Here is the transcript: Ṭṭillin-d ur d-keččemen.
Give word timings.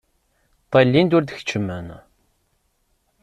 Ṭṭillin-d 0.65 1.15
ur 1.17 1.23
d-keččemen. 1.23 1.87